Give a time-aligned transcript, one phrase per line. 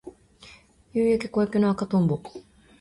[0.93, 2.19] 夕焼け小焼けの赤とんぼ